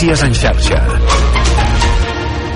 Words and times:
Notícies 0.00 0.22
en 0.24 0.32
xarxa. 0.32 0.78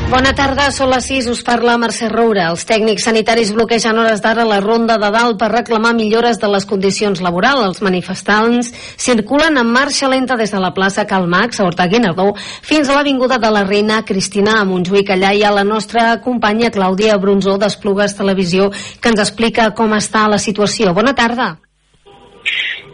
Bona 0.08 0.30
tarda, 0.32 0.70
són 0.72 0.88
les 0.88 1.04
6, 1.10 1.26
us 1.28 1.42
parla 1.44 1.74
Mercè 1.76 2.06
Roura. 2.08 2.46
Els 2.54 2.62
tècnics 2.64 3.04
sanitaris 3.04 3.50
bloquegen 3.52 3.98
hores 4.00 4.22
d'ara 4.24 4.46
la 4.48 4.62
ronda 4.64 4.96
de 4.96 5.10
dalt 5.12 5.36
per 5.36 5.50
reclamar 5.52 5.90
millores 5.92 6.40
de 6.40 6.48
les 6.48 6.64
condicions 6.64 7.20
laborals. 7.20 7.66
Els 7.66 7.82
manifestants 7.84 8.70
circulen 8.96 9.60
en 9.60 9.74
marxa 9.76 10.08
lenta 10.08 10.38
des 10.40 10.56
de 10.56 10.62
la 10.62 10.72
plaça 10.72 11.04
Calmax, 11.04 11.60
a 11.60 11.66
Horta 11.68 11.84
Guinardó, 11.84 12.30
fins 12.64 12.88
a 12.88 12.96
l'Avinguda 12.96 13.36
de 13.36 13.52
la 13.52 13.66
Reina 13.68 14.00
Cristina 14.08 14.56
a 14.62 14.64
Montjuïc. 14.64 15.12
Allà 15.12 15.34
hi 15.36 15.44
ha 15.44 15.52
la 15.52 15.66
nostra 15.68 16.14
companya 16.24 16.72
Clàudia 16.72 17.20
Bronzó 17.20 17.58
d'Esplugues 17.60 18.16
Televisió 18.16 18.70
que 18.72 19.12
ens 19.12 19.20
explica 19.20 19.68
com 19.76 19.92
està 19.92 20.24
la 20.32 20.40
situació. 20.40 20.96
Bona 20.96 21.12
tarda. 21.12 21.52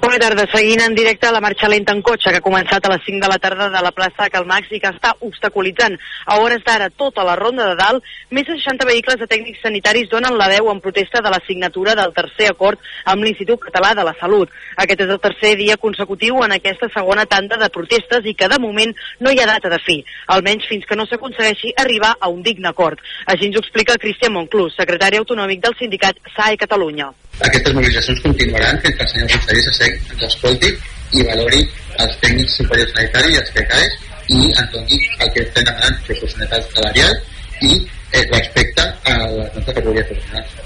Bona 0.00 0.16
tarda. 0.16 0.46
Seguint 0.48 0.80
en 0.80 0.94
directe 0.96 1.28
la 1.30 1.42
marxa 1.44 1.68
lenta 1.68 1.92
en 1.92 1.98
cotxe 2.00 2.30
que 2.32 2.38
ha 2.40 2.44
començat 2.44 2.86
a 2.86 2.90
les 2.94 3.02
5 3.04 3.20
de 3.20 3.28
la 3.28 3.36
tarda 3.36 3.66
de 3.68 3.82
la 3.84 3.90
plaça 3.92 4.30
Calmax 4.32 4.72
i 4.72 4.80
que 4.80 4.88
està 4.88 5.10
obstaculitzant 5.26 5.98
a 6.24 6.38
hores 6.40 6.64
d'ara 6.64 6.88
tota 6.88 7.26
la 7.28 7.34
ronda 7.36 7.66
de 7.68 7.76
dalt. 7.76 8.08
Més 8.32 8.48
de 8.48 8.56
60 8.56 8.88
vehicles 8.88 9.20
de 9.20 9.28
tècnics 9.28 9.60
sanitaris 9.60 10.08
donen 10.08 10.38
la 10.40 10.48
veu 10.48 10.70
en 10.72 10.80
protesta 10.80 11.20
de 11.20 11.34
la 11.34 11.42
signatura 11.44 11.94
del 12.00 12.16
tercer 12.16 12.48
acord 12.48 12.80
amb 13.12 13.28
l'Institut 13.28 13.60
Català 13.68 13.92
de 13.98 14.08
la 14.08 14.16
Salut. 14.22 14.48
Aquest 14.80 15.04
és 15.04 15.12
el 15.12 15.20
tercer 15.20 15.54
dia 15.60 15.76
consecutiu 15.76 16.40
en 16.48 16.56
aquesta 16.56 16.88
segona 16.96 17.28
tanda 17.28 17.60
de 17.60 17.68
protestes 17.68 18.24
i 18.24 18.34
que 18.34 18.48
de 18.48 18.58
moment 18.58 18.96
no 19.20 19.30
hi 19.34 19.44
ha 19.44 19.52
data 19.52 19.68
de 19.68 19.82
fi, 19.84 20.00
almenys 20.32 20.64
fins 20.72 20.88
que 20.88 20.96
no 20.96 21.04
s'aconsegueixi 21.10 21.76
arribar 21.76 22.16
a 22.18 22.32
un 22.32 22.40
digne 22.42 22.72
acord. 22.72 23.04
Així 23.26 23.52
ens 23.52 23.60
ho 23.60 23.66
explica 23.66 24.00
Cristian 24.00 24.32
Monclús, 24.32 24.80
secretari 24.80 25.20
autonòmic 25.20 25.60
del 25.60 25.76
sindicat 25.76 26.16
SAE 26.32 26.56
Catalunya. 26.56 27.12
Aquestes 27.40 27.72
mobilitzacions 27.72 28.20
continuaran 28.20 28.80
fins 28.82 28.96
que 28.96 29.04
el 29.06 29.08
senyor 29.08 29.30
conseller 29.32 29.62
Sassec 29.64 29.89
ens 29.96 30.24
escolti 30.28 30.72
i 31.18 31.26
valori 31.26 31.64
els 32.00 32.16
tècnics 32.22 32.56
superiors 32.60 32.92
sanitaris 32.94 33.36
i 33.36 33.40
els 33.42 33.52
PCAES 33.56 33.98
i 34.30 34.40
ens 34.46 34.72
doni 34.74 34.98
el 35.18 35.32
que 35.34 35.44
estem 35.46 35.66
demanant 35.66 36.02
proporcionalitat 36.06 36.74
salarial 36.74 37.16
i 37.60 37.72
eh, 37.76 38.26
respecte 38.32 38.82
a 38.82 39.16
les 39.26 39.54
nostres 39.54 39.66
categories 39.72 40.06
professionals. 40.12 40.58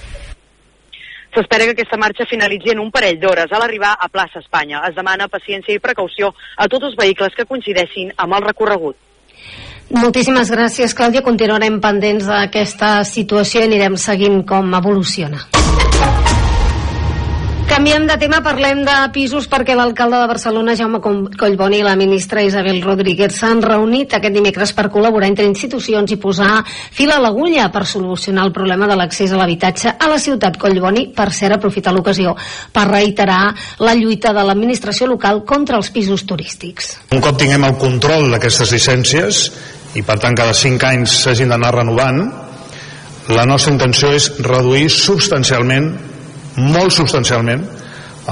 S'espera 1.35 1.67
que 1.67 1.75
aquesta 1.75 1.99
marxa 1.99 2.27
finalitzi 2.31 2.71
en 2.71 2.83
un 2.85 2.93
parell 2.95 3.19
d'hores 3.19 3.51
a 3.51 3.59
l'arribar 3.59 3.97
a 3.99 4.09
plaça 4.09 4.39
Espanya. 4.39 4.85
Es 4.89 4.95
demana 4.95 5.27
paciència 5.33 5.75
i 5.75 5.83
precaució 5.83 6.31
a 6.57 6.69
tots 6.71 6.91
els 6.91 6.95
vehicles 7.01 7.35
que 7.35 7.49
coincideixin 7.49 8.13
amb 8.17 8.39
el 8.39 8.47
recorregut. 8.47 8.97
Moltíssimes 9.91 10.49
gràcies, 10.55 10.95
Clàudia. 10.97 11.25
Continuarem 11.27 11.81
pendents 11.83 12.31
d'aquesta 12.31 13.03
situació 13.05 13.65
i 13.65 13.69
anirem 13.69 13.99
seguint 14.01 14.45
com 14.49 14.73
evoluciona. 14.79 15.45
Canviem 17.75 18.05
de 18.07 18.15
tema, 18.23 18.39
parlem 18.39 18.85
de 18.87 18.93
pisos 19.11 19.49
perquè 19.51 19.75
l'alcalde 19.75 20.21
de 20.21 20.27
Barcelona, 20.31 20.77
Jaume 20.79 21.01
Collboni, 21.03 21.81
i 21.81 21.83
la 21.83 21.97
ministra 21.99 22.45
Isabel 22.47 22.77
Rodríguez 22.85 23.35
s'han 23.35 23.65
reunit 23.65 24.15
aquest 24.15 24.37
dimecres 24.37 24.71
per 24.79 24.85
col·laborar 24.95 25.27
entre 25.27 25.49
institucions 25.49 26.15
i 26.15 26.19
posar 26.23 26.61
fil 26.69 27.11
a 27.11 27.17
l'agulla 27.19 27.65
per 27.75 27.83
solucionar 27.91 28.45
el 28.47 28.55
problema 28.55 28.87
de 28.87 28.95
l'accés 28.95 29.35
a 29.35 29.43
l'habitatge 29.43 29.97
a 29.99 30.13
la 30.13 30.21
ciutat. 30.23 30.55
Collboni, 30.55 31.09
per 31.19 31.33
cert, 31.35 31.57
aprofita 31.59 31.91
l'ocasió 31.91 32.37
per 32.71 32.87
reiterar 32.93 33.51
la 33.83 33.99
lluita 33.99 34.31
de 34.31 34.47
l'administració 34.47 35.11
local 35.11 35.43
contra 35.43 35.83
els 35.83 35.91
pisos 35.91 36.23
turístics. 36.31 36.95
Un 37.11 37.27
cop 37.27 37.43
tinguem 37.43 37.67
el 37.67 37.75
control 37.83 38.31
d'aquestes 38.37 38.71
llicències 38.71 39.45
i 39.99 40.07
per 40.07 40.21
tant 40.23 40.39
cada 40.39 40.55
5 40.55 40.93
anys 40.95 41.21
s'hagin 41.27 41.51
d'anar 41.51 41.75
renovant, 41.75 42.23
la 43.35 43.51
nostra 43.51 43.75
intenció 43.75 44.15
és 44.15 44.31
reduir 44.39 44.87
substancialment 44.95 46.14
molt 46.57 46.95
substancialment 46.95 47.65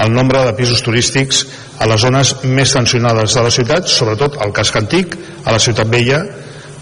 el 0.03 0.13
nombre 0.13 0.43
de 0.45 0.53
pisos 0.57 0.81
turístics 0.81 1.43
a 1.79 1.87
les 1.89 2.01
zones 2.01 2.33
més 2.43 2.71
tensionades 2.73 3.35
de 3.35 3.43
la 3.45 3.51
ciutat, 3.53 3.89
sobretot 3.89 4.39
al 4.41 4.53
casc 4.55 4.77
antic, 4.79 5.17
a 5.45 5.53
la 5.53 5.61
ciutat 5.61 5.89
vella, 5.89 6.23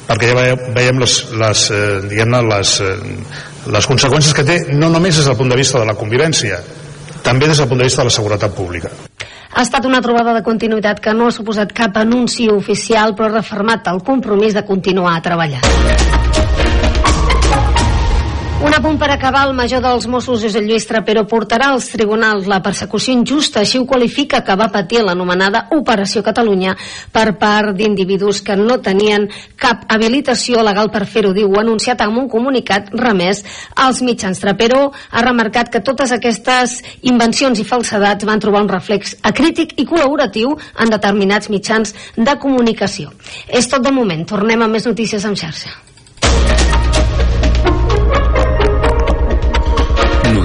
perquè 0.07 0.31
ja 0.31 0.55
veiem 0.75 1.01
les, 1.01 1.17
les, 1.39 1.65
eh, 1.71 2.25
les, 2.51 2.75
eh, 2.81 2.95
les 3.71 3.87
conseqüències 3.87 4.35
que 4.35 4.47
té 4.47 4.59
no 4.73 4.89
només 4.89 5.17
des 5.17 5.27
del 5.27 5.37
punt 5.39 5.51
de 5.51 5.59
vista 5.59 5.79
de 5.79 5.87
la 5.87 5.95
convivència, 5.95 6.61
també 7.23 7.47
des 7.47 7.57
del 7.57 7.69
punt 7.69 7.79
de 7.79 7.89
vista 7.89 8.01
de 8.01 8.09
la 8.09 8.15
seguretat 8.15 8.55
pública. 8.55 8.91
Ha 9.51 9.61
estat 9.65 9.85
una 9.85 9.99
trobada 10.01 10.33
de 10.33 10.43
continuïtat 10.43 11.01
que 11.03 11.13
no 11.13 11.27
ha 11.27 11.35
suposat 11.35 11.73
cap 11.75 11.97
anunci 11.99 12.47
oficial, 12.49 13.15
però 13.15 13.27
ha 13.27 13.37
refermat 13.41 13.91
el 13.91 14.03
compromís 14.07 14.55
de 14.55 14.65
continuar 14.65 15.17
a 15.17 15.23
treballar. 15.25 16.20
Un 18.61 18.75
apunt 18.77 18.99
per 19.01 19.09
acabar, 19.09 19.47
el 19.47 19.55
major 19.57 19.81
dels 19.81 20.05
Mossos, 20.05 20.43
Josep 20.43 20.61
Lluís 20.61 20.83
Trapero, 20.85 21.23
portarà 21.25 21.71
als 21.71 21.87
tribunals 21.89 22.45
la 22.45 22.59
persecució 22.61 23.15
injusta, 23.17 23.63
així 23.63 23.79
ho 23.81 23.87
qualifica 23.89 24.43
que 24.45 24.53
va 24.55 24.67
patir 24.69 25.01
l'anomenada 25.01 25.63
Operació 25.73 26.21
Catalunya 26.21 26.75
per 27.11 27.39
part 27.41 27.73
d'individus 27.73 28.43
que 28.45 28.55
no 28.59 28.77
tenien 28.85 29.25
cap 29.57 29.87
habilitació 29.89 30.61
legal 30.61 30.93
per 30.93 31.07
fer-ho, 31.09 31.33
diu, 31.33 31.57
anunciat 31.57 32.05
amb 32.05 32.21
un 32.21 32.29
comunicat 32.29 32.93
remès 32.93 33.41
als 33.73 34.05
mitjans. 34.05 34.45
Trapero 34.45 34.91
ha 35.09 35.25
remarcat 35.25 35.73
que 35.73 35.81
totes 35.81 36.13
aquestes 36.13 36.83
invencions 37.01 37.57
i 37.57 37.65
falsedats 37.65 38.29
van 38.29 38.45
trobar 38.45 38.61
un 38.61 38.69
reflex 38.69 39.17
acrític 39.25 39.73
i 39.81 39.89
col·laboratiu 39.89 40.53
en 40.77 40.93
determinats 40.93 41.49
mitjans 41.49 41.97
de 42.15 42.37
comunicació. 42.37 43.09
És 43.49 43.73
tot 43.73 43.81
de 43.81 43.89
moment. 43.89 44.21
Tornem 44.21 44.61
a 44.61 44.69
més 44.69 44.85
notícies 44.85 45.25
en 45.25 45.33
xarxa. 45.33 45.79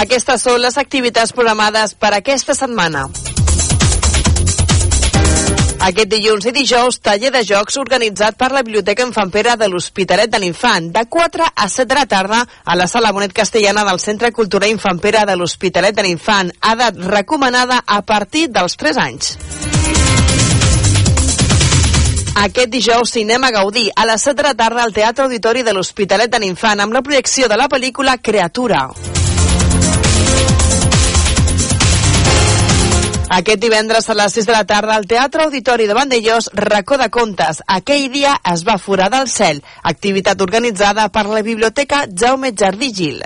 Aquestes 0.00 0.40
són 0.46 0.62
les 0.62 0.78
activitats 0.80 1.34
programades 1.36 1.92
per 1.92 2.14
aquesta 2.16 2.54
setmana. 2.56 3.02
Aquest 5.80 6.08
dilluns 6.12 6.46
i 6.48 6.52
dijous, 6.56 6.98
taller 7.04 7.28
de 7.34 7.42
jocs 7.44 7.76
organitzat 7.80 8.38
per 8.40 8.48
la 8.52 8.62
Biblioteca 8.64 9.04
Infanpera 9.04 9.58
de 9.60 9.68
l'Hospitalet 9.68 10.32
de 10.32 10.40
l'Infant, 10.40 10.88
de 10.94 11.04
4 11.04 11.50
a 11.52 11.68
7 11.68 11.88
de 11.90 11.98
la 11.98 12.06
tarda 12.06 12.40
a 12.64 12.76
la 12.76 12.88
Sala 12.88 13.12
Bonet 13.12 13.36
Castellana 13.36 13.84
del 13.88 14.00
Centre 14.00 14.32
Cultural 14.32 14.72
Infanpera 14.72 15.26
de 15.28 15.36
l'Hospitalet 15.36 15.96
de 15.96 16.06
l'Infant, 16.08 16.52
edat 16.72 16.96
recomanada 17.12 17.82
a 17.84 18.00
partir 18.00 18.48
dels 18.48 18.76
3 18.80 19.04
anys. 19.04 19.36
Aquest 22.40 22.72
dijous, 22.72 23.12
Cinema 23.20 23.52
Gaudí, 23.52 23.90
a 23.94 24.08
les 24.08 24.22
7 24.22 24.40
de 24.40 24.48
la 24.48 24.56
tarda 24.56 24.84
al 24.84 24.96
Teatre 24.96 25.28
Auditori 25.28 25.62
de 25.62 25.76
l'Hospitalet 25.76 26.32
de 26.32 26.40
l'Infant 26.40 26.80
amb 26.80 26.96
la 26.96 27.04
projecció 27.04 27.52
de 27.52 27.60
la 27.60 27.68
pel·lícula 27.68 28.16
Creatura. 28.16 28.86
Aquest 33.30 33.60
divendres 33.62 34.08
a 34.10 34.14
les 34.18 34.32
6 34.34 34.46
de 34.48 34.52
la 34.52 34.64
tarda 34.66 34.96
al 34.98 35.06
Teatre 35.06 35.44
Auditori 35.44 35.86
de 35.86 35.94
Vandellós, 35.94 36.50
racó 36.52 36.98
de 36.98 37.06
contes. 37.14 37.62
Aquell 37.66 38.08
dia 38.10 38.32
es 38.52 38.64
va 38.66 38.74
foradar 38.78 39.20
el 39.22 39.30
cel, 39.30 39.62
activitat 39.82 40.42
organitzada 40.42 41.06
per 41.14 41.28
la 41.30 41.44
Biblioteca 41.46 42.08
Jaume 42.10 42.50
Jardí 42.58 42.90
Gil. 42.92 43.22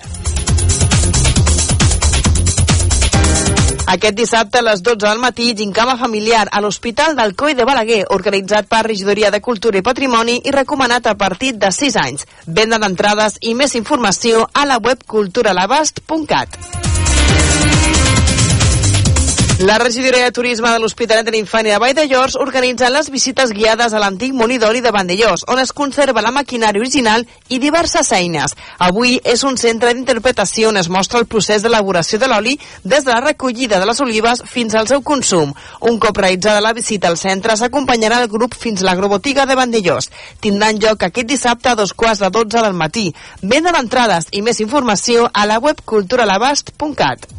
Aquest 3.95 4.17
dissabte 4.19 4.59
a 4.61 4.67
les 4.67 4.83
12 4.83 5.07
del 5.07 5.25
matí, 5.25 5.55
gincama 5.57 5.97
familiar 5.97 6.49
a 6.53 6.61
l'Hospital 6.61 7.17
del 7.17 7.35
Coi 7.35 7.55
de 7.55 7.65
Balaguer, 7.65 8.05
organitzat 8.11 8.69
per 8.69 8.85
Regidoria 8.85 9.31
de 9.31 9.41
Cultura 9.41 9.81
i 9.81 9.87
Patrimoni 9.87 10.41
i 10.45 10.53
recomanat 10.53 11.07
a 11.07 11.17
partir 11.17 11.55
de 11.57 11.73
6 11.73 11.97
anys. 12.05 12.27
Venda 12.47 12.77
d'entrades 12.83 13.39
i 13.41 13.55
més 13.55 13.73
informació 13.75 14.51
a 14.53 14.67
la 14.69 14.77
web 14.85 15.01
culturalabast.cat. 15.07 16.59
La 19.61 19.79
regidoria 19.79 20.25
de 20.25 20.33
turisme 20.33 20.69
de 20.69 20.81
l'Hospitalet 20.83 21.23
de 21.23 21.31
l'Infant 21.31 21.63
i 21.63 21.71
de 21.71 21.77
Vall 21.79 21.93
de 21.95 22.09
Llors 22.11 22.35
organitzen 22.43 22.91
les 22.91 23.07
visites 23.15 23.53
guiades 23.55 23.93
a 23.95 24.01
l'antic 24.03 24.33
molí 24.35 24.57
d'oli 24.59 24.81
de 24.83 24.91
Vandellós, 24.91 25.45
on 25.47 25.61
es 25.63 25.71
conserva 25.71 26.25
la 26.27 26.33
maquinària 26.35 26.83
original 26.83 27.23
i 27.55 27.61
diverses 27.63 28.11
eines. 28.19 28.57
Avui 28.83 29.21
és 29.23 29.45
un 29.47 29.55
centre 29.57 29.93
d'interpretació 29.95 30.73
on 30.73 30.81
es 30.81 30.89
mostra 30.91 31.21
el 31.23 31.29
procés 31.31 31.63
d'elaboració 31.63 32.19
de 32.19 32.33
l'oli 32.33 32.57
des 32.83 33.07
de 33.07 33.13
la 33.13 33.21
recollida 33.21 33.79
de 33.79 33.87
les 33.87 34.01
olives 34.03 34.43
fins 34.51 34.75
al 34.75 34.91
seu 34.91 35.05
consum. 35.07 35.55
Un 35.87 36.01
cop 36.03 36.19
realitzada 36.19 36.61
la 36.61 36.75
visita 36.75 37.07
al 37.07 37.17
centre, 37.17 37.55
s'acompanyarà 37.55 38.25
el 38.25 38.29
grup 38.35 38.59
fins 38.59 38.83
a 38.83 38.89
l'agrobotiga 38.89 39.47
de 39.47 39.55
Vandellós. 39.55 40.11
Tindran 40.41 40.83
lloc 40.83 41.07
aquest 41.07 41.31
dissabte 41.31 41.71
a 41.71 41.79
dos 41.79 41.95
quarts 41.95 42.27
de 42.27 42.31
dotze 42.35 42.59
del 42.59 42.75
matí. 42.75 43.13
Venda 43.41 43.71
d'entrades 43.71 44.33
i 44.33 44.43
més 44.43 44.59
informació 44.59 45.31
a 45.33 45.47
la 45.47 45.63
web 45.63 45.79
culturalabast.cat. 45.87 47.31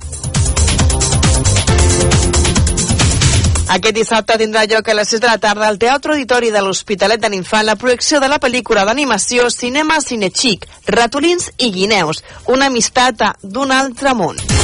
Aquest 3.65 3.95
dissabte 3.97 4.35
tindrà 4.37 4.61
lloc 4.69 4.89
a 4.89 4.93
les 4.93 5.09
6 5.09 5.21
de 5.23 5.29
la 5.31 5.39
tarda 5.41 5.65
al 5.67 5.79
Teatre 5.81 6.13
Auditori 6.13 6.51
de 6.53 6.61
l'Hospitalet 6.61 7.21
de 7.21 7.31
l'Infant 7.33 7.65
la 7.65 7.75
projecció 7.81 8.21
de 8.21 8.29
la 8.29 8.37
pel·lícula 8.43 8.85
d'animació 8.85 9.49
Cinema 9.49 9.97
Cinechic, 10.05 10.67
Ratolins 10.85 11.49
i 11.57 11.71
Guineus, 11.73 12.21
una 12.45 12.69
amistat 12.69 13.25
d'un 13.41 13.73
altre 13.73 14.13
món. 14.13 14.54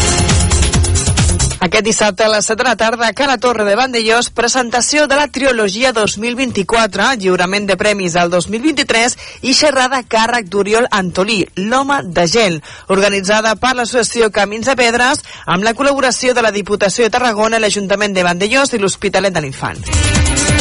Aquest 1.62 1.86
dissabte 1.86 2.24
a 2.26 2.30
les 2.34 2.48
7 2.50 2.58
de 2.58 2.66
la 2.66 2.76
tarda 2.76 3.06
a 3.06 3.14
Cala 3.14 3.38
Torre 3.38 3.68
de 3.68 3.76
Vandellós, 3.78 4.32
presentació 4.34 5.04
de 5.06 5.20
la 5.20 5.28
trilogia 5.30 5.92
2024, 5.94 7.12
lliurament 7.22 7.68
de 7.70 7.76
premis 7.78 8.16
al 8.18 8.32
2023 8.34 9.14
i 9.46 9.54
xerrada 9.54 10.00
a 10.02 10.08
càrrec 10.16 10.50
d'Oriol 10.50 10.90
Antolí, 10.90 11.44
l'home 11.62 12.00
de 12.18 12.26
gel, 12.26 12.58
organitzada 12.90 13.54
per 13.62 13.76
l'associació 13.78 14.32
Camins 14.34 14.72
de 14.72 14.76
Pedres 14.80 15.22
amb 15.46 15.62
la 15.62 15.76
col·laboració 15.78 16.34
de 16.34 16.42
la 16.42 16.56
Diputació 16.58 17.06
de 17.06 17.14
Tarragona, 17.14 17.62
l'Ajuntament 17.62 18.18
de 18.18 18.26
Vandellós 18.26 18.74
i 18.74 18.82
l'Hospitalet 18.82 19.38
de 19.38 19.46
l'Infant. 19.46 20.61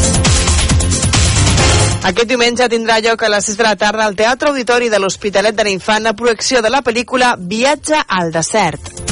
Aquest 2.01 2.31
diumenge 2.31 2.65
tindrà 2.65 2.95
lloc 3.05 3.21
a 3.21 3.29
les 3.29 3.45
6 3.51 3.59
de 3.59 3.65
la 3.67 3.75
tarda 3.77 4.07
al 4.07 4.15
Teatre 4.17 4.49
Auditori 4.49 4.89
de 4.89 4.97
l'Hospitalet 4.97 5.53
de 5.53 5.67
l'Infant 5.67 6.01
la 6.09 6.15
projecció 6.17 6.65
de 6.65 6.73
la 6.73 6.81
pel·lícula 6.81 7.35
Viatge 7.37 8.01
al 8.07 8.33
desert. 8.33 9.10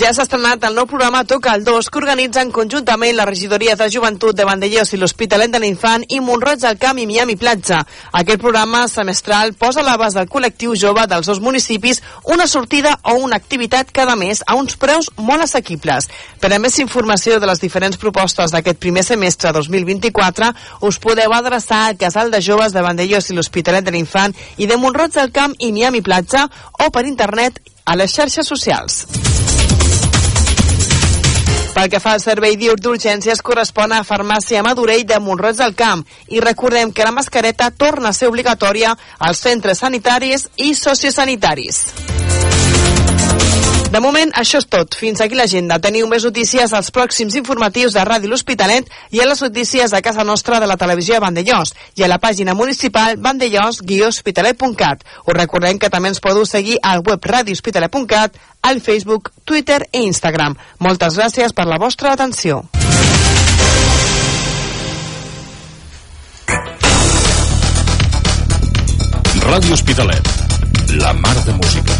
Ja 0.00 0.14
s'ha 0.16 0.24
estrenat 0.24 0.62
el 0.64 0.72
nou 0.72 0.86
programa 0.88 1.26
Toca 1.28 1.52
el 1.52 1.60
2 1.60 1.90
que 1.92 1.98
organitzen 2.00 2.48
conjuntament 2.56 3.18
la 3.18 3.26
regidoria 3.28 3.74
de 3.76 3.88
joventut 3.92 4.32
de 4.32 4.46
Vandellós 4.48 4.94
i 4.94 4.98
l'Hospitalet 5.00 5.52
de 5.52 5.58
l'Infant 5.60 6.06
i 6.08 6.22
Montroig 6.24 6.62
del 6.62 6.78
Camp 6.80 6.96
i 6.96 7.04
Miami 7.04 7.34
Platja. 7.36 7.82
Aquest 8.16 8.40
programa 8.40 8.86
semestral 8.88 9.52
posa 9.60 9.82
a 9.82 9.84
l'abast 9.84 10.16
del 10.16 10.30
col·lectiu 10.32 10.72
jove 10.72 11.04
dels 11.04 11.28
dos 11.28 11.42
municipis 11.44 12.00
una 12.32 12.46
sortida 12.48 12.94
o 13.12 13.18
una 13.20 13.36
activitat 13.36 13.92
cada 13.92 14.16
mes 14.16 14.40
a 14.46 14.56
uns 14.56 14.78
preus 14.80 15.10
molt 15.18 15.44
assequibles. 15.44 16.08
Per 16.40 16.48
a 16.48 16.62
més 16.64 16.80
informació 16.80 17.36
de 17.36 17.52
les 17.52 17.60
diferents 17.60 18.00
propostes 18.00 18.56
d'aquest 18.56 18.80
primer 18.80 19.04
semestre 19.04 19.52
2024 19.52 20.48
us 20.88 20.96
podeu 20.98 21.36
adreçar 21.36 21.82
al 21.90 22.00
Casal 22.00 22.32
de 22.32 22.40
Joves 22.40 22.72
de 22.72 22.86
Vandellós 22.88 23.28
i 23.28 23.36
l'Hospitalet 23.36 23.84
de 23.84 23.92
l'Infant 23.92 24.32
i 24.56 24.64
de 24.64 24.80
Montroig 24.80 25.12
del 25.12 25.28
Camp 25.28 25.58
i 25.58 25.74
Miami 25.76 26.00
Platja 26.00 26.48
o 26.80 26.88
per 26.88 27.04
internet 27.04 27.60
a 27.84 28.00
les 28.00 28.16
xarxes 28.16 28.48
socials. 28.48 29.04
Pel 31.74 31.88
que 31.88 32.00
fa 32.02 32.16
al 32.16 32.22
servei 32.22 32.56
diur 32.58 32.76
d'urgències 32.82 33.42
correspon 33.46 33.94
a 33.94 34.02
Farmàcia 34.06 34.62
Madurell 34.66 35.06
de 35.06 35.20
Montroig 35.22 35.58
del 35.60 35.76
Camp 35.78 36.02
i 36.34 36.42
recordem 36.42 36.90
que 36.92 37.06
la 37.06 37.14
mascareta 37.14 37.70
torna 37.70 38.10
a 38.10 38.16
ser 38.16 38.28
obligatòria 38.28 38.96
als 39.18 39.44
centres 39.46 39.84
sanitaris 39.86 40.48
i 40.58 40.74
sociosanitaris. 40.74 41.84
De 43.90 43.98
moment, 43.98 44.30
això 44.38 44.60
és 44.62 44.68
tot. 44.70 44.94
Fins 44.94 45.18
aquí 45.18 45.34
l'agenda. 45.34 45.80
Teniu 45.82 46.06
més 46.06 46.22
notícies 46.22 46.70
als 46.78 46.92
pròxims 46.94 47.34
informatius 47.34 47.96
de 47.96 48.04
Ràdio 48.06 48.30
L'Hospitalet 48.30 48.86
i 49.10 49.18
a 49.18 49.24
les 49.26 49.40
notícies 49.42 49.90
de 49.90 50.00
casa 50.00 50.22
nostra 50.22 50.60
de 50.62 50.68
la 50.70 50.76
televisió 50.78 51.16
de 51.16 51.24
Vandellós 51.24 51.72
i 51.98 52.04
a 52.06 52.10
la 52.10 52.20
pàgina 52.22 52.54
municipal 52.54 53.18
vandellós-hospitalet.cat. 53.18 55.02
Us 55.26 55.34
recordem 55.34 55.80
que 55.82 55.90
també 55.90 56.12
ens 56.12 56.22
podeu 56.22 56.46
seguir 56.46 56.78
al 56.86 57.02
web 57.02 57.26
radiohospitalet.cat, 57.32 58.38
al 58.62 58.78
Facebook, 58.80 59.32
Twitter 59.44 59.82
i 59.90 60.04
Instagram. 60.06 60.54
Moltes 60.78 61.18
gràcies 61.18 61.50
per 61.50 61.66
la 61.66 61.80
vostra 61.82 62.14
atenció. 62.14 62.62
Ràdio 69.50 69.74
Hospitalet. 69.74 70.32
La 71.02 71.12
mar 71.18 71.34
de 71.42 71.58
música. 71.58 71.99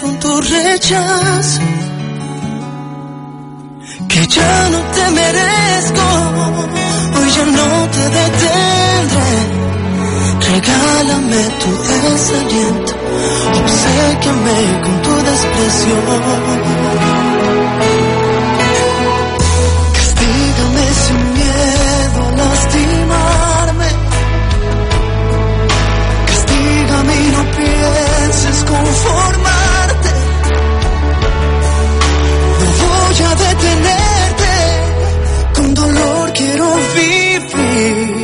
con 0.00 0.16
tu 0.20 0.40
rechazo 0.40 1.60
que 4.08 4.26
ya 4.28 4.68
no 4.70 4.78
te 4.94 5.10
merezco, 5.10 6.06
hoy 7.16 7.30
ya 7.36 7.44
no 7.58 7.88
te 7.94 8.04
detendré. 8.18 9.32
Regálame 10.52 11.42
tu 11.60 11.70
desaliento, 11.90 12.92
obséquiame 13.62 14.58
con 14.84 15.02
tu 15.02 15.14
desprecio. 15.28 15.94
Castígame 19.96 20.84
sin 21.04 21.20
miedo 21.34 22.18
a 22.28 22.36
lastimarme. 22.36 23.88
Castígame 26.26 27.14
y 27.16 27.28
no 27.36 27.42
pienses 27.56 28.64
conformarme. 28.70 29.53
tenerte, 33.64 34.52
con 35.54 35.74
dolor 35.74 36.32
quiero 36.32 36.66
vivir. 36.96 38.23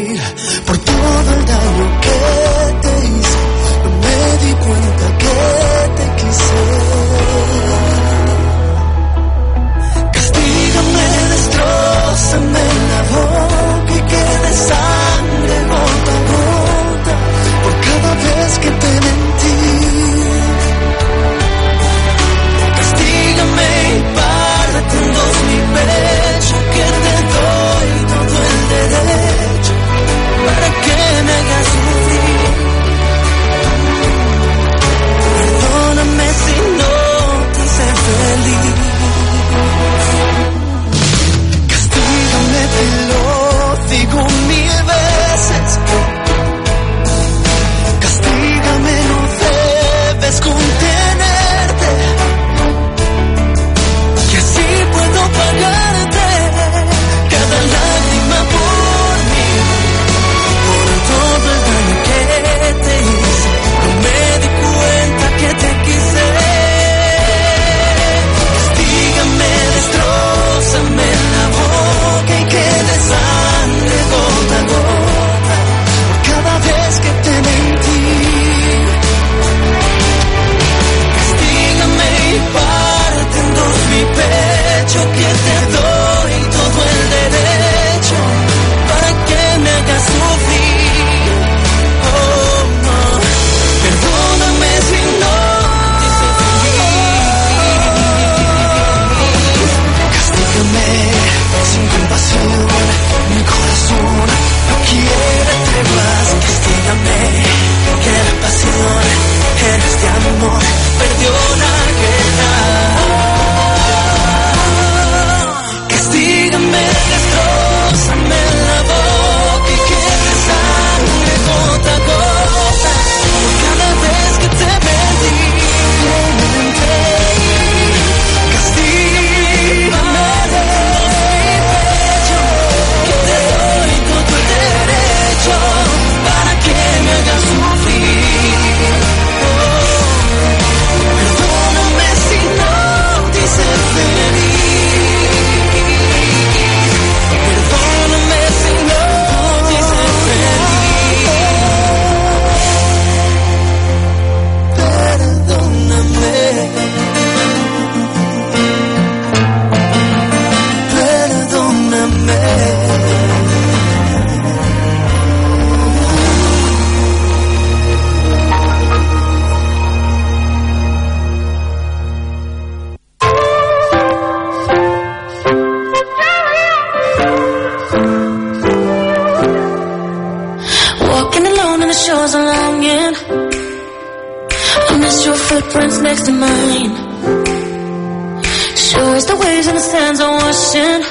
As 189.20 189.26
the 189.26 189.36
waves 189.36 189.66
and 189.66 189.76
the 189.76 189.82
sands 189.82 190.18
are 190.18 190.32
washing. 190.32 191.02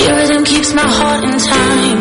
Your 0.00 0.16
rhythm 0.16 0.42
keeps 0.42 0.72
my 0.72 0.88
heart 0.88 1.22
in 1.22 1.38
time. 1.38 1.99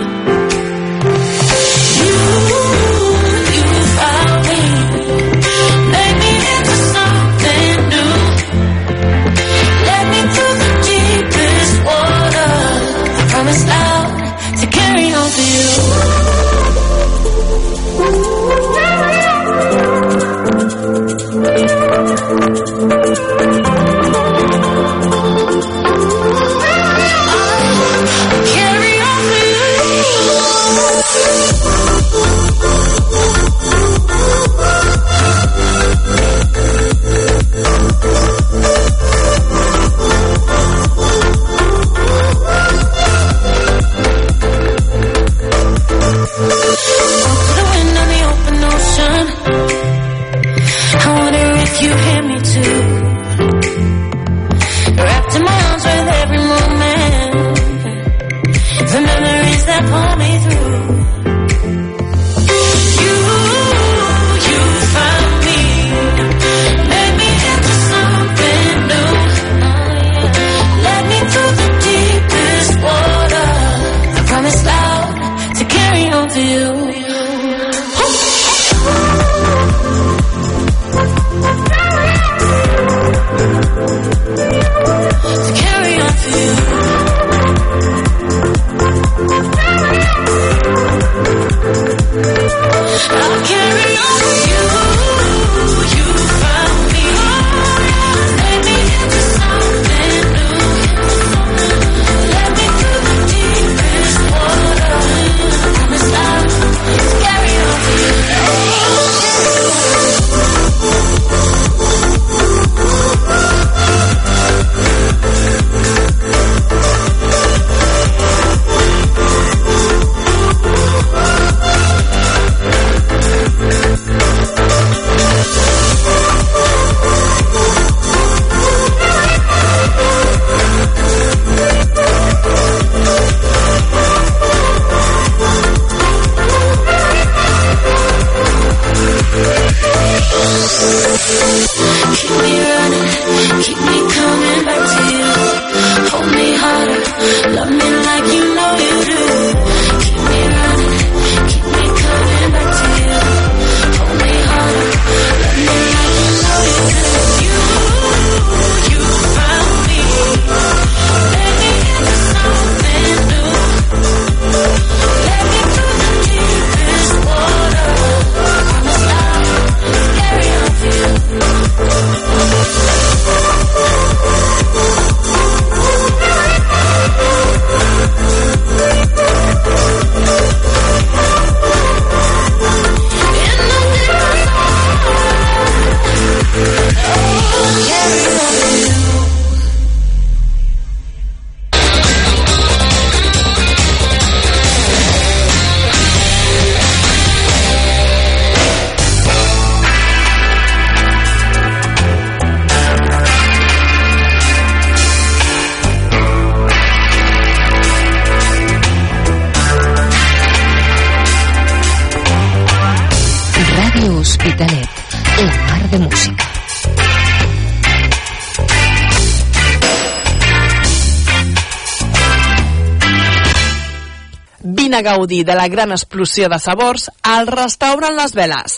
Vine 224.89 225.03
a 225.03 225.05
gaudir 225.05 225.43
de 225.45 225.53
la 225.53 225.67
gran 225.69 225.91
explosió 225.93 226.47
de 226.49 226.57
sabors 226.57 227.03
al 227.31 227.45
restaurant 227.45 228.15
Les 228.17 228.33
Veles. 228.33 228.77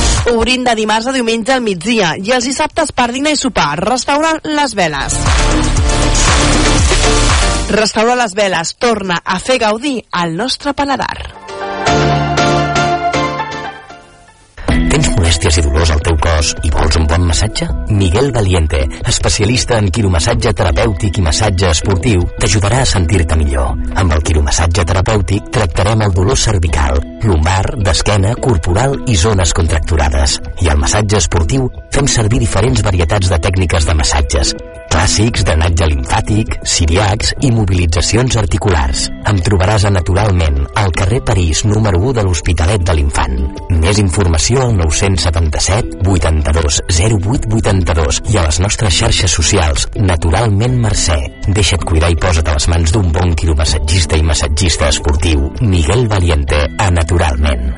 Obrint 0.29 0.63
de 0.67 0.75
dimarts 0.77 1.07
a 1.09 1.13
diumenge 1.15 1.55
al 1.55 1.63
migdia 1.65 2.11
i 2.21 2.29
els 2.35 2.45
dissabtes 2.45 2.93
per 2.93 3.07
dinar 3.09 3.33
i 3.33 3.39
sopar. 3.39 3.73
Restaurant 3.81 4.37
Les 4.45 4.75
Veles. 4.77 5.17
Restaurant 7.73 8.21
Les 8.21 8.37
Veles 8.37 8.75
torna 8.77 9.21
a 9.25 9.39
fer 9.41 9.57
gaudir 9.65 9.97
al 10.11 10.37
nostre 10.37 10.75
paladar. 10.77 11.40
molèsties 15.41 15.57
i 15.57 15.63
dolors 15.65 15.89
al 15.89 16.01
teu 16.05 16.17
cos 16.21 16.49
i 16.67 16.69
vols 16.69 16.97
un 16.99 17.07
bon 17.09 17.23
massatge? 17.25 17.65
Miguel 17.89 18.31
Valiente, 18.31 18.81
especialista 19.09 19.79
en 19.81 19.89
quiromassatge 19.89 20.53
terapèutic 20.53 21.17
i 21.17 21.23
massatge 21.25 21.71
esportiu, 21.71 22.27
t'ajudarà 22.37 22.83
a 22.83 22.89
sentir-te 22.91 23.37
millor. 23.39 23.73
Amb 23.97 24.13
el 24.13 24.21
quiromassatge 24.21 24.85
terapèutic 24.85 25.49
tractarem 25.49 26.03
el 26.05 26.13
dolor 26.13 26.37
cervical, 26.37 27.01
lumbar, 27.25 27.73
d'esquena, 27.81 28.35
corporal 28.37 28.99
i 29.07 29.17
zones 29.17 29.55
contracturades. 29.57 30.37
I 30.61 30.69
al 30.69 30.77
massatge 30.77 31.17
esportiu 31.17 31.71
fem 31.91 32.05
servir 32.05 32.43
diferents 32.43 32.85
varietats 32.85 33.33
de 33.33 33.41
tècniques 33.41 33.89
de 33.89 33.97
massatges, 33.97 34.53
clàssics, 34.91 35.45
drenatge 35.47 35.87
linfàtic, 35.89 36.57
siriacs 36.67 37.33
i 37.47 37.51
mobilitzacions 37.55 38.37
articulars. 38.37 39.07
Em 39.31 39.39
trobaràs 39.41 39.87
a 39.87 39.93
Naturalment, 39.93 40.59
al 40.77 40.91
carrer 40.95 41.21
París, 41.25 41.63
número 41.65 42.01
1 42.11 42.17
de 42.19 42.25
l'Hospitalet 42.27 42.83
de 42.85 42.97
l'Infant. 42.97 43.37
Més 43.81 44.01
informació 44.03 44.67
al 44.67 44.75
900 44.77 45.30
77 45.31 45.99
82 46.05 46.81
08 46.89 47.47
82 47.55 48.21
i 48.33 48.37
a 48.37 48.45
les 48.45 48.59
nostres 48.59 48.93
xarxes 48.93 49.31
socials 49.31 49.87
Naturalment 49.95 50.77
Mercè. 50.83 51.17
Deixa't 51.47 51.85
cuidar 51.87 52.11
i 52.11 52.19
posa't 52.19 52.49
a 52.51 52.57
les 52.57 52.67
mans 52.71 52.91
d'un 52.91 53.11
bon 53.15 53.35
quiromassatgista 53.35 54.19
i 54.19 54.25
massatgista 54.27 54.89
esportiu 54.91 55.51
Miguel 55.61 56.07
Valiente 56.11 56.67
a 56.77 56.89
Naturalment. 56.91 57.71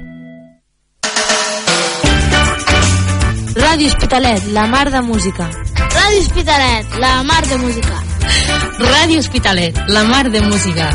Ràdio 3.53 3.87
Hospitalet, 3.87 4.49
la 4.53 4.65
mar 4.67 4.89
de 4.91 5.01
música. 5.01 5.49
Ràdio 5.77 6.21
Hospitalet, 6.25 6.97
la 6.99 7.13
mar 7.23 7.43
de 7.47 7.57
música. 7.61 8.01
Ràdio 8.79 9.19
Hospitalet, 9.19 9.77
la 9.87 10.03
mar 10.09 10.29
de 10.31 10.41
música. 10.41 10.89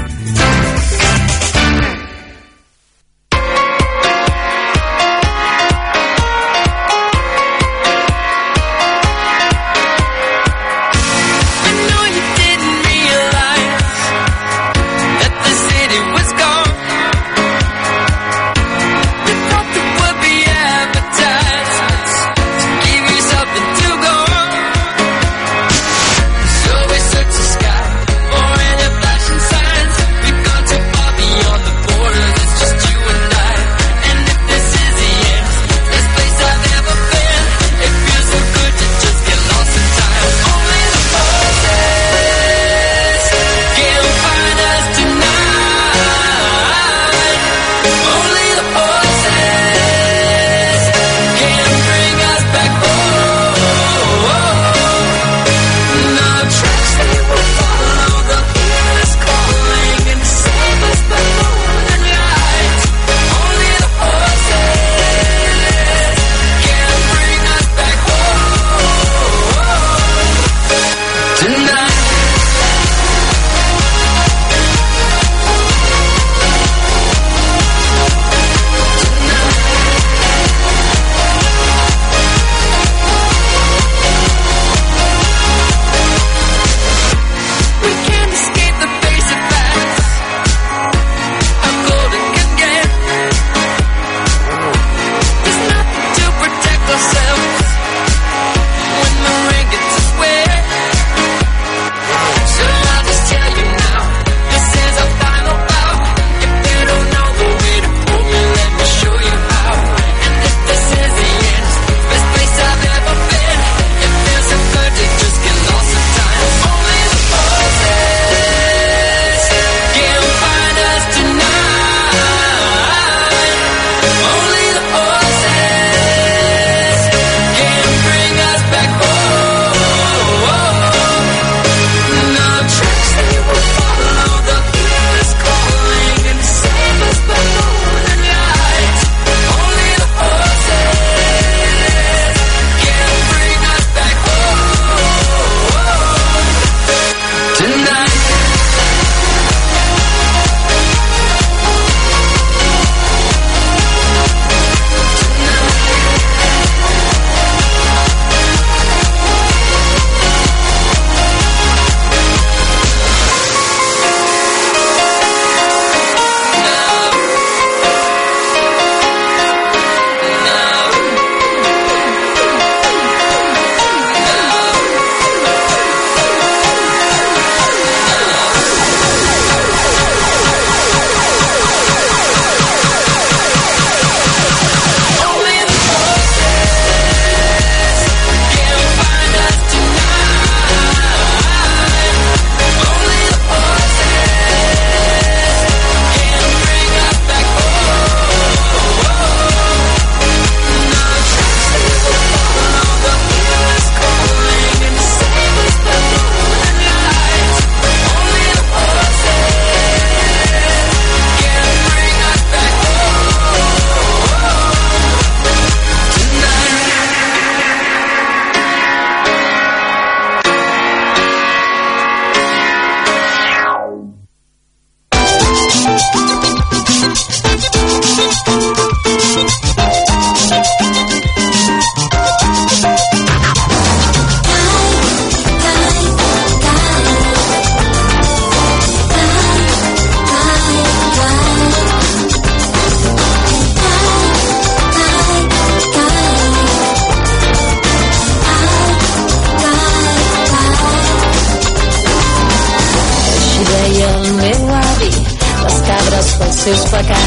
Just 256.69 256.93
like 256.93 257.18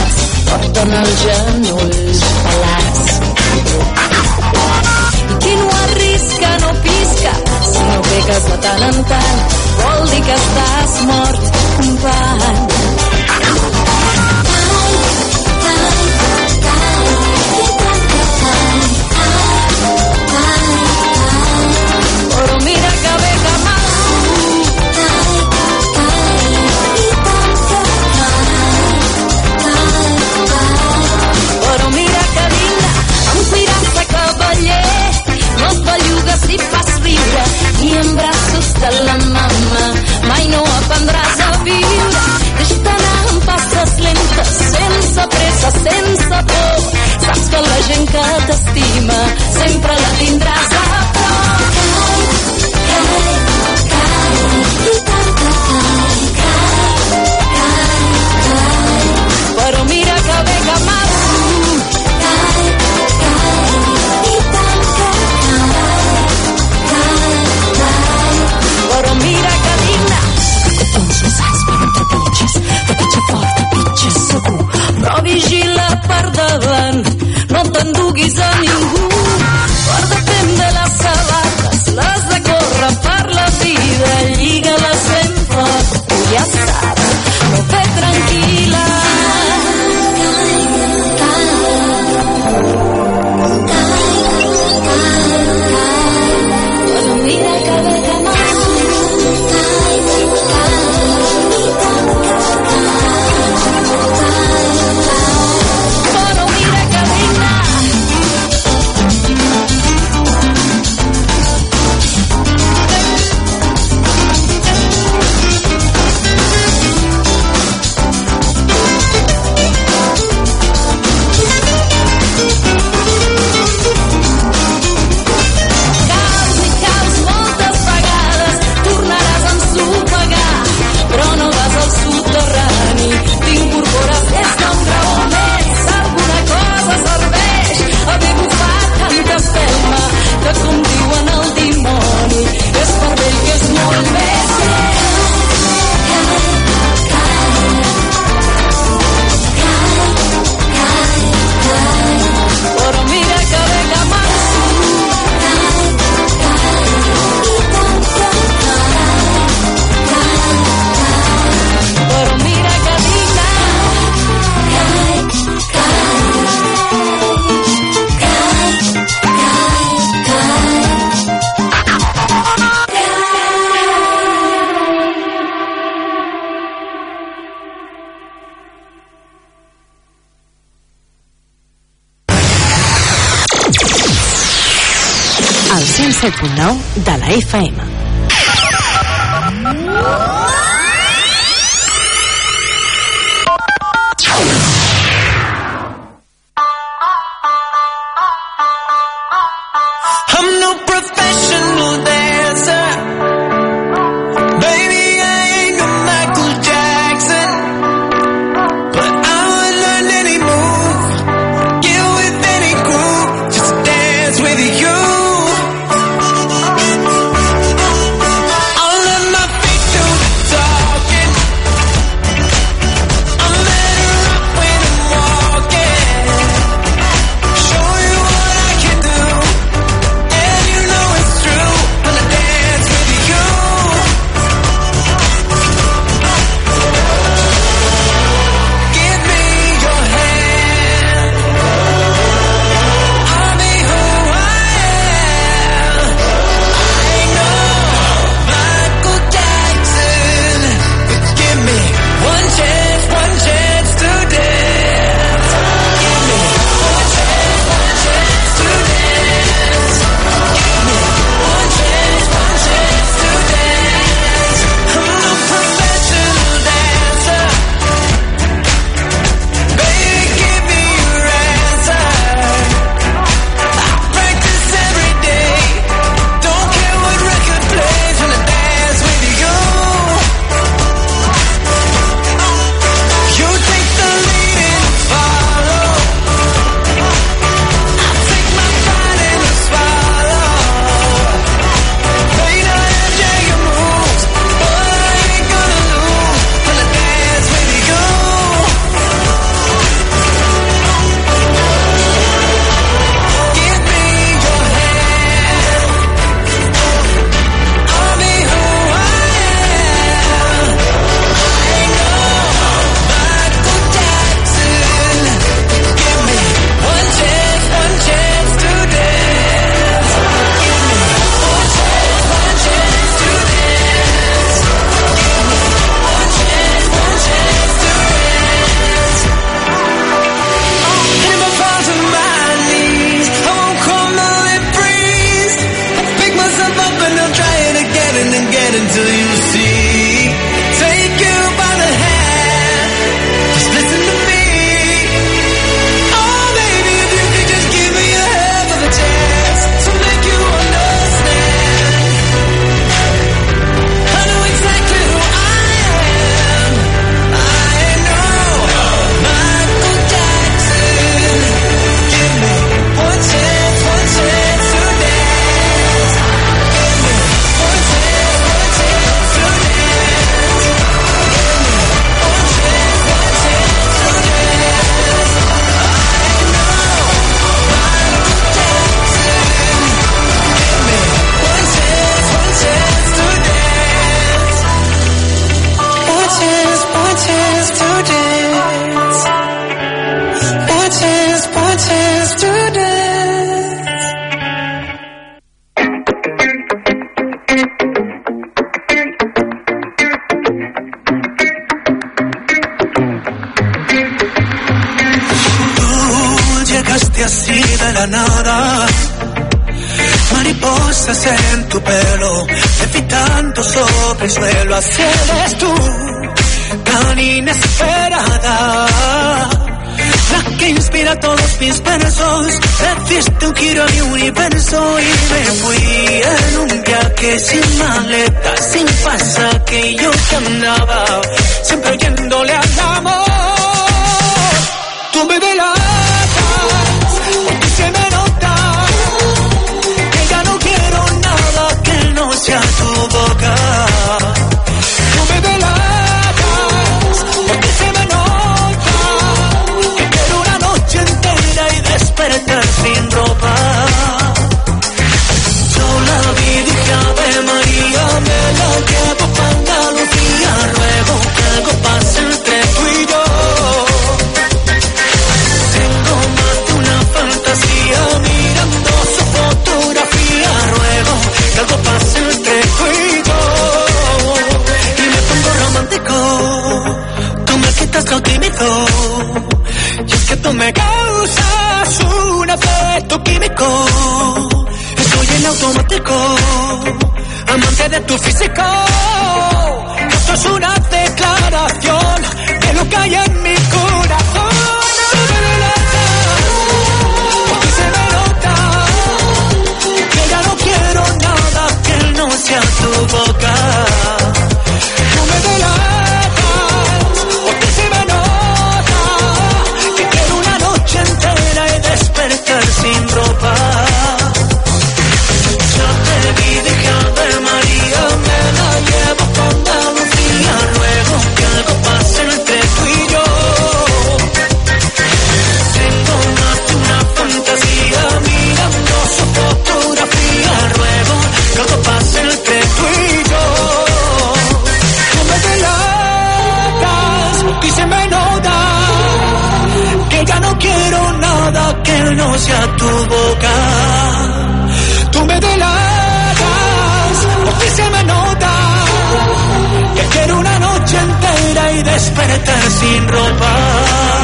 despertar 551.93 552.69
sin 552.79 553.07
ropa. 553.07 554.20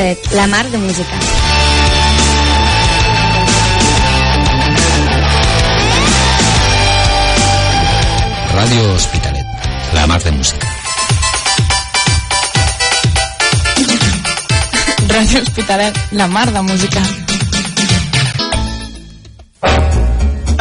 Hospitalet, 0.00 0.32
la 0.32 0.46
mar 0.46 0.70
de 0.70 0.78
música. 0.78 1.18
Ràdio 8.54 8.94
Hospitalet, 8.94 9.44
la 9.92 10.06
mar 10.06 10.22
de 10.22 10.30
música. 10.30 10.68
Ràdio 15.10 15.42
Hospitalet, 15.42 16.00
la 16.12 16.26
mar 16.28 16.48
de 16.50 16.62
música. 16.62 17.04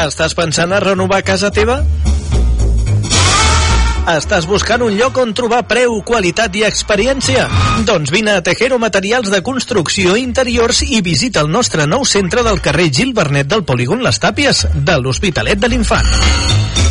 Estàs 0.04 0.36
pensant 0.36 0.76
a 0.76 0.84
renovar 0.84 1.24
casa 1.24 1.48
teva? 1.50 1.80
Estàs 4.10 4.48
buscant 4.50 4.82
un 4.82 4.96
lloc 4.98 5.20
on 5.22 5.36
trobar 5.38 5.60
preu, 5.70 6.00
qualitat 6.02 6.56
i 6.58 6.64
experiència? 6.66 7.44
Doncs 7.86 8.10
vine 8.10 8.34
a 8.40 8.42
Tejero 8.42 8.80
Materials 8.82 9.30
de 9.30 9.44
Construcció 9.46 10.16
Interiors 10.18 10.80
i 10.82 11.04
visita 11.06 11.44
el 11.46 11.52
nostre 11.54 11.86
nou 11.86 12.08
centre 12.10 12.42
del 12.42 12.58
carrer 12.66 12.88
Gil 12.90 13.12
Bernet 13.14 13.52
del 13.52 13.62
Polígon 13.70 14.02
Les 14.02 14.18
Tàpies, 14.18 14.64
de 14.74 14.96
l'Hospitalet 14.98 15.62
de 15.62 15.70
l'Infant. 15.70 16.10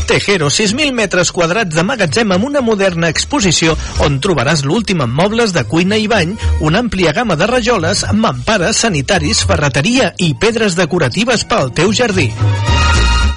Tejero, 0.07 0.47
6.000 0.47 0.95
metres 0.95 1.33
quadrats 1.35 1.75
de 1.75 1.83
magatzem 1.83 2.31
amb 2.37 2.47
una 2.47 2.63
moderna 2.63 3.11
exposició 3.11 3.75
on 4.07 4.21
trobaràs 4.23 4.63
l'últim 4.63 5.03
en 5.03 5.11
mobles 5.11 5.53
de 5.57 5.67
cuina 5.67 5.99
i 5.99 6.07
bany, 6.07 6.37
una 6.63 6.85
àmplia 6.85 7.13
gamma 7.17 7.35
de 7.37 7.51
rajoles, 7.51 8.05
mampares, 8.15 8.85
sanitaris, 8.87 9.43
ferreteria 9.49 10.13
i 10.23 10.37
pedres 10.39 10.79
decoratives 10.79 11.43
pel 11.51 11.75
teu 11.75 11.91
jardí. 11.91 12.31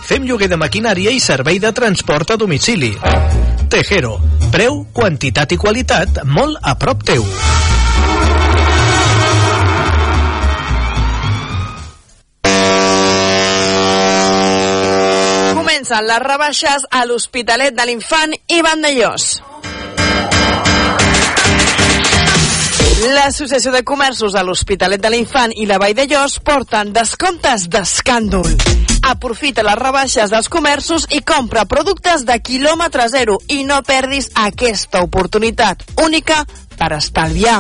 Fem 0.06 0.30
lloguer 0.30 0.52
de 0.54 0.62
maquinària 0.62 1.10
i 1.10 1.20
servei 1.24 1.58
de 1.58 1.74
transport 1.74 2.38
a 2.38 2.38
domicili. 2.38 2.94
Tejero. 3.72 4.18
Preu, 4.52 4.82
quantitat 4.92 5.54
i 5.56 5.58
qualitat 5.58 6.26
molt 6.28 6.58
a 6.60 6.74
prop 6.76 7.06
teu. 7.08 7.24
Comencen 15.56 16.04
les 16.10 16.22
rebaixes 16.26 16.84
a 16.92 17.06
l'Hospitalet 17.08 17.78
de 17.78 17.88
l'Infant 17.88 18.36
i 18.52 18.60
Vandellós. 18.68 19.32
L'Associació 23.16 23.72
de 23.72 23.86
Comerços 23.88 24.36
de 24.36 24.44
l'Hospitalet 24.44 25.00
de 25.00 25.16
l'Infant 25.16 25.56
i 25.56 25.66
la 25.72 25.80
Vall 25.80 25.96
de 25.96 26.12
Llos 26.12 26.42
porten 26.44 26.92
descomptes 26.92 27.70
d'escàndol. 27.72 28.52
Aprofita 29.02 29.64
les 29.66 29.78
rebaixes 29.80 30.32
dels 30.32 30.50
comerços 30.50 31.08
i 31.10 31.22
compra 31.26 31.66
productes 31.66 32.26
de 32.28 32.38
quilòmetre 32.40 33.08
zero 33.10 33.40
i 33.50 33.64
no 33.66 33.82
perdis 33.88 34.30
aquesta 34.38 35.02
oportunitat 35.06 35.84
única 36.04 36.44
per 36.78 36.92
estalviar. 36.98 37.60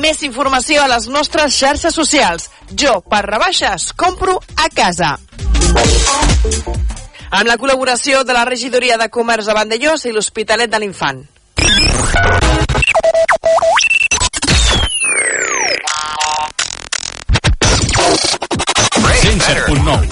Més 0.00 0.22
informació 0.26 0.82
a 0.84 0.88
les 0.92 1.08
nostres 1.12 1.56
xarxes 1.56 1.94
socials. 1.94 2.48
Jo, 2.72 3.00
per 3.00 3.24
rebaixes, 3.26 3.92
compro 3.92 4.38
a 4.56 4.68
casa. 4.74 5.16
Amb 7.30 7.46
la 7.46 7.56
col·laboració 7.56 8.24
de 8.24 8.34
la 8.34 8.44
Regidoria 8.48 8.98
de 8.98 9.08
Comerç 9.08 9.46
de 9.46 9.54
Vandellós 9.54 10.06
i 10.06 10.14
l'Hospitalet 10.16 10.72
de 10.72 10.82
l'Infant. 10.82 11.24
107.9. 19.50 20.06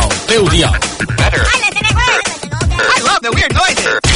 El 0.00 0.08
teu 0.26 0.48
dial. 0.50 0.72
I 2.80 3.00
love 3.02 3.20
the 3.22 3.32
weird 3.32 3.52
noises. 3.52 4.07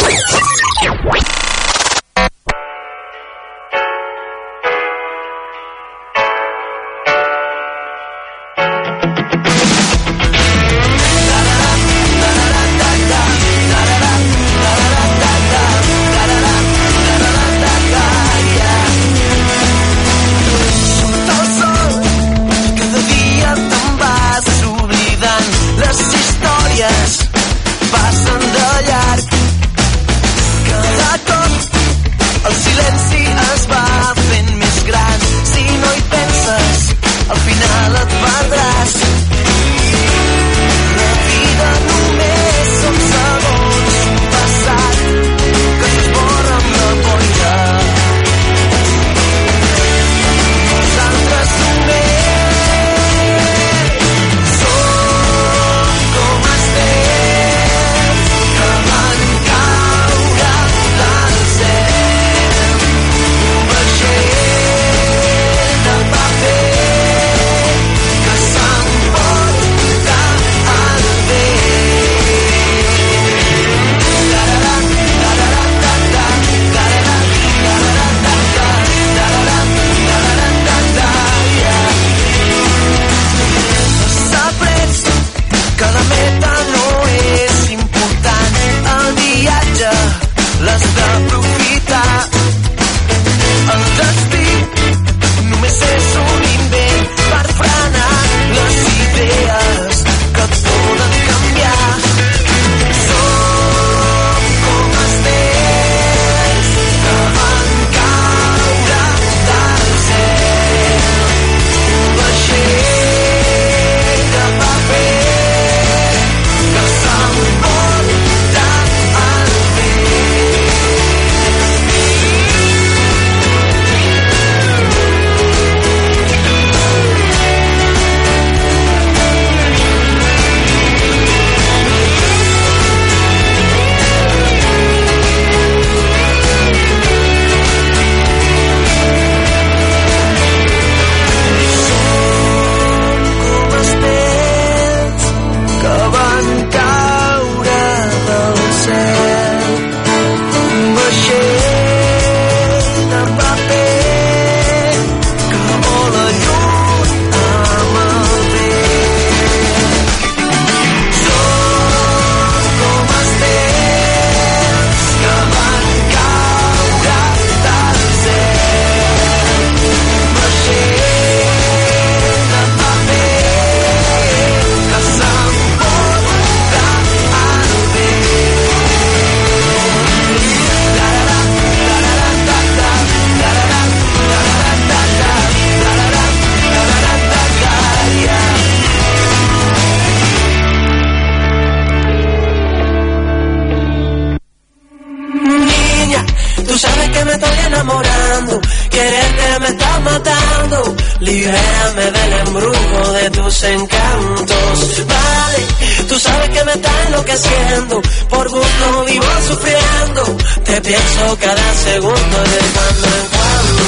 Tus 203.42 203.62
encantos. 203.64 205.06
Vale, 205.06 206.06
tú 206.08 206.18
sabes 206.18 206.48
que 206.50 206.64
me 206.64 206.72
está 206.72 206.90
enloqueciendo, 207.06 208.02
por 208.28 208.48
gusto 208.48 209.04
vivo 209.06 209.26
sufriendo. 209.48 210.36
Te 210.64 210.80
pienso 210.80 211.38
cada 211.40 211.74
segundo 211.74 212.36
de 212.52 212.58
cuando 212.74 213.06
en 213.06 213.26
cuando. 213.32 213.82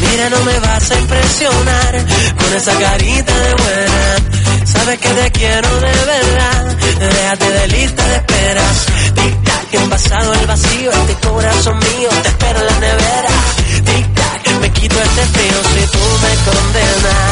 Mira, 0.00 0.30
no 0.30 0.44
me 0.44 0.58
vas 0.60 0.90
a 0.90 0.98
impresionar 0.98 2.06
con 2.38 2.54
esa 2.54 2.78
carita 2.78 3.38
de 3.40 3.54
buena. 3.54 4.55
Sabes 4.86 5.00
que 5.00 5.08
te 5.08 5.32
quiero 5.32 5.68
de 5.80 5.92
verdad. 6.14 6.76
Déjate 7.00 7.50
de 7.50 7.66
lista 7.66 8.06
de 8.06 8.16
esperas. 8.18 8.86
Tic 9.16 9.42
tac, 9.42 9.74
envasado 9.74 10.32
el 10.32 10.46
vacío. 10.46 10.92
Este 10.92 11.28
corazón 11.28 11.76
mío 11.80 12.08
te 12.22 12.28
espero 12.28 12.60
en 12.60 12.66
la 12.66 12.78
nevera. 12.78 13.30
Tic 13.84 14.14
tac, 14.14 14.60
me 14.60 14.70
quito 14.70 14.94
este 15.02 15.26
frío 15.26 15.58
si 15.74 15.90
tú 15.90 15.98
me 16.22 16.52
condenas. 16.52 17.25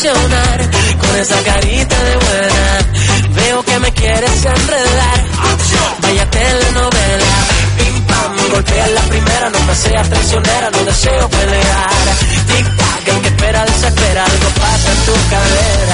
Con 0.00 1.16
esa 1.16 1.42
carita 1.42 1.96
de 2.04 2.16
buena. 2.18 3.34
Veo 3.34 3.64
que 3.64 3.78
me 3.80 3.92
quieres 3.92 4.44
enredar. 4.44 5.24
Vaya 6.00 6.30
telenovela. 6.30 7.36
Pim 7.76 8.06
pam, 8.06 8.50
golpea 8.52 8.86
la 8.88 9.00
primera. 9.02 9.50
No 9.50 9.58
me 9.64 9.74
seas 9.74 10.08
traicionera, 10.08 10.70
no 10.70 10.84
deseo 10.84 11.28
pelear. 11.28 11.90
Tic 12.46 12.76
tac, 12.76 13.08
el 13.08 13.20
que 13.22 13.28
espera 13.28 13.64
desespera. 13.64 14.24
Algo 14.24 14.48
pasa 14.50 14.92
en 14.92 14.98
tus 15.04 15.22
caderas. 15.30 15.87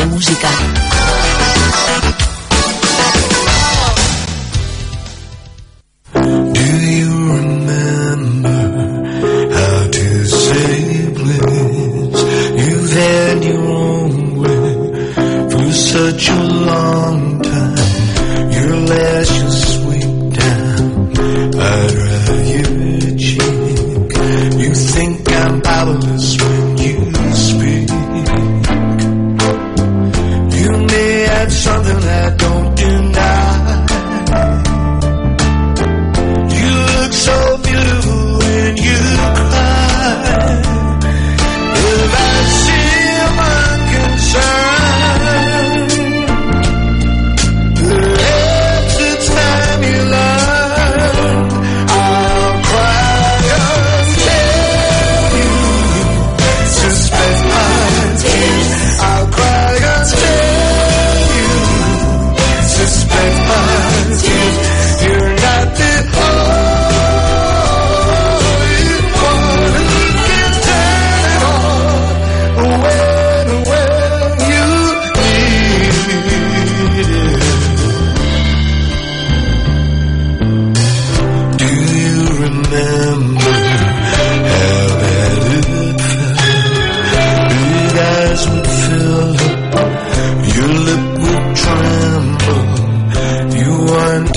De 0.00 0.06
música. 0.06 0.69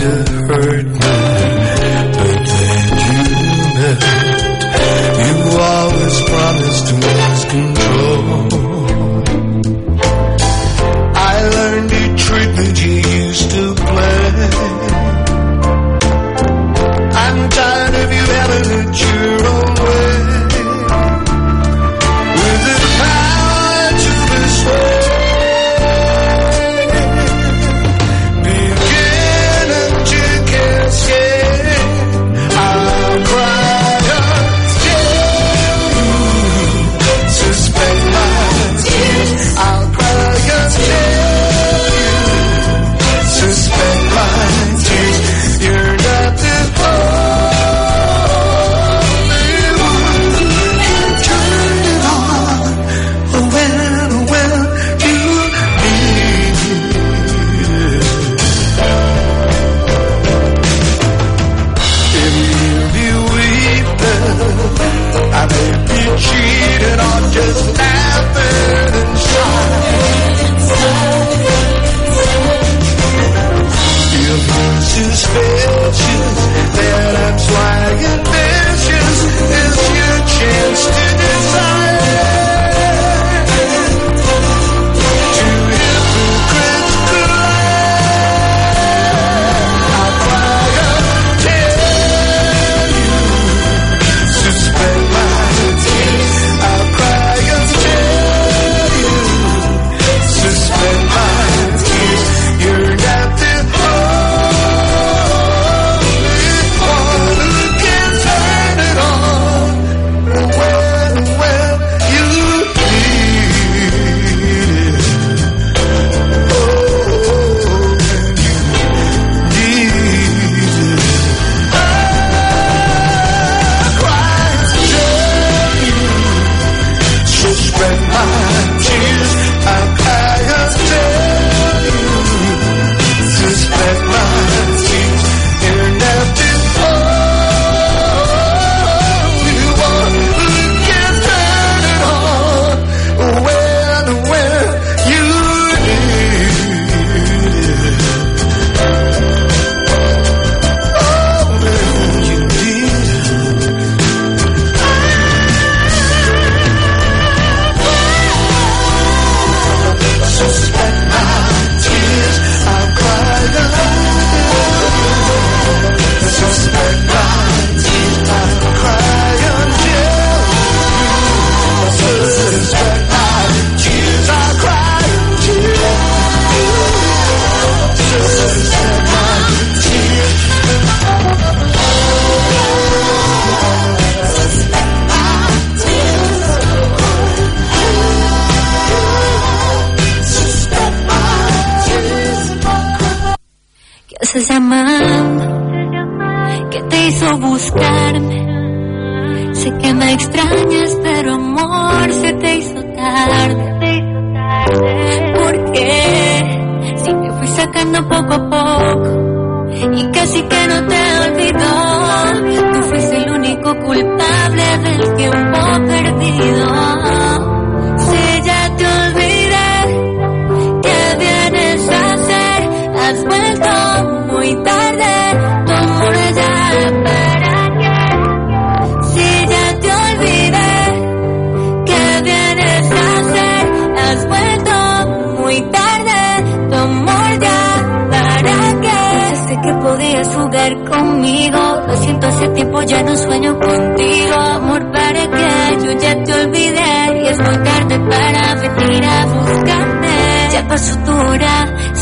To 0.03 0.09
hurt 0.47 1.02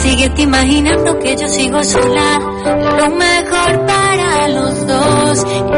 Sigue 0.01 0.29
te 0.29 0.41
imaginando 0.41 1.19
que 1.19 1.35
yo 1.35 1.47
sigo 1.47 1.83
sola, 1.83 2.39
lo 2.97 3.09
mejor 3.15 3.85
para 3.85 4.47
los 4.47 4.87
dos. 4.87 5.70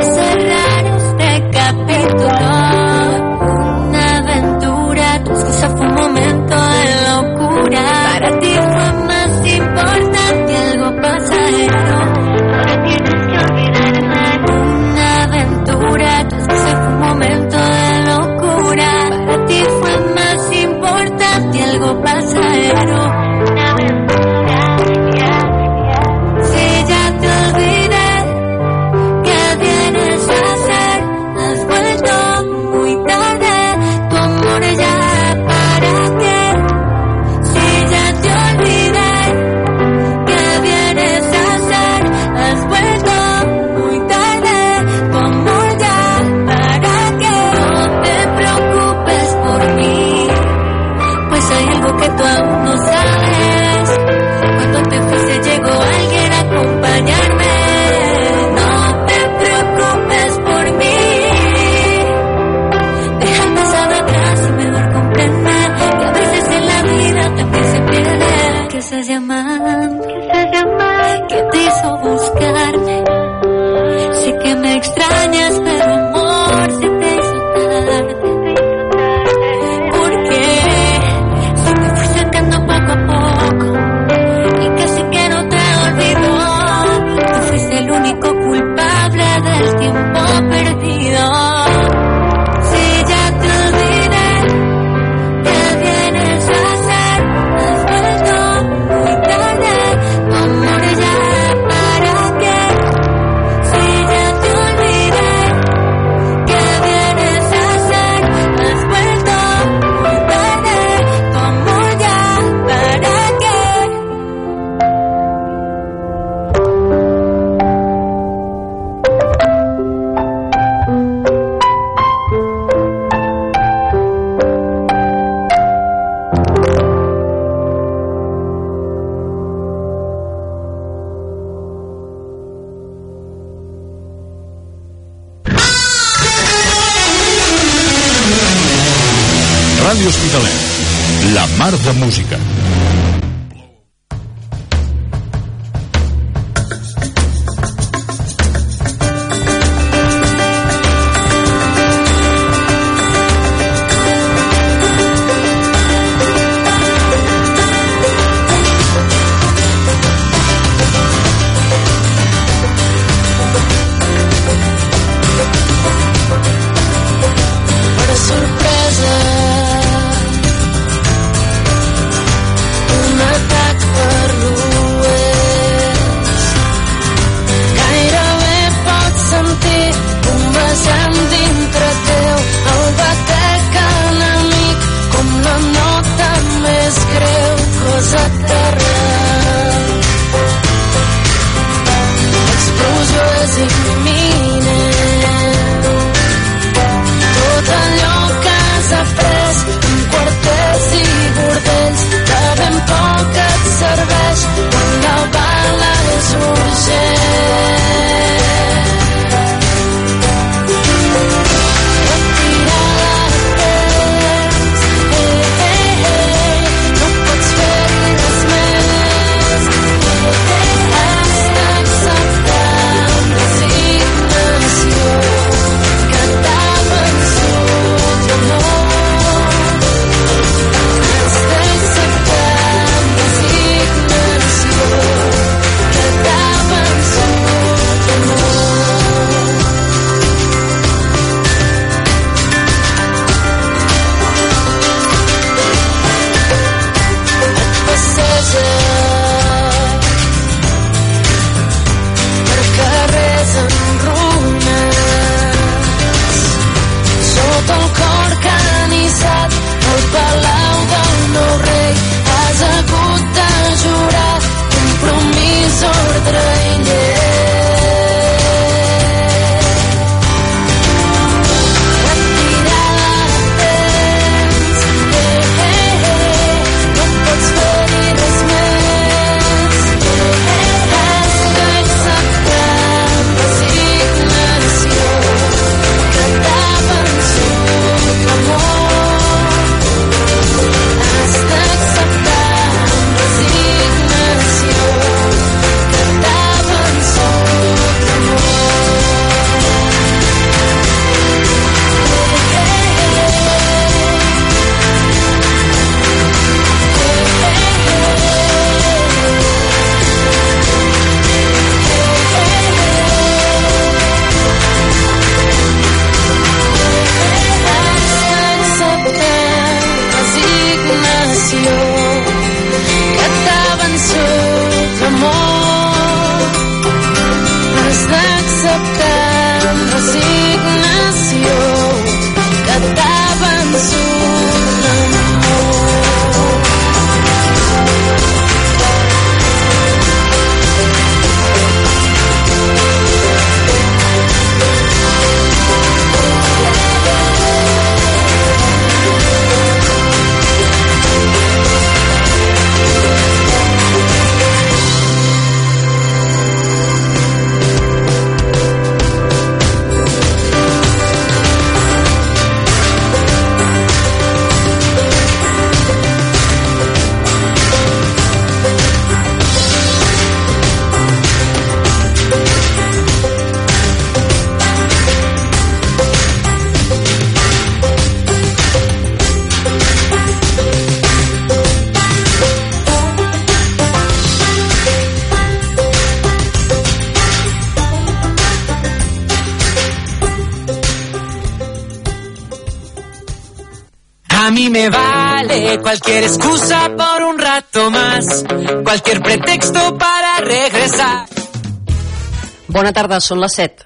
Bona 402.76 402.90
tarda, 402.92 403.22
són 403.24 403.40
les 403.40 403.54
7. 403.56 403.86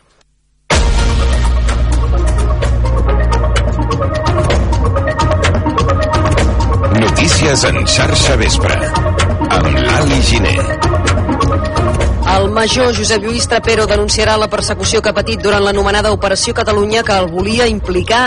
Notícies 7.04 7.66
en 7.70 7.78
xarxa 7.86 8.38
vespre. 8.41 8.80
Amb 9.60 9.70
l'Ali 9.76 10.22
Giner. 10.32 10.56
El 12.34 12.50
major 12.56 12.89
Josep 12.98 13.22
Lluís 13.28 13.45
Trapero 13.52 13.86
denunciarà 13.86 14.34
la 14.41 14.50
persecució 14.50 15.04
que 15.04 15.14
ha 15.14 15.18
patit 15.20 15.45
durant 15.45 15.62
l'anomenada 15.68 16.16
Operació 16.18 16.58
Catalunya 16.58 17.06
que 17.06 17.14
el 17.14 17.30
volia 17.30 17.70
implicar 17.70 18.24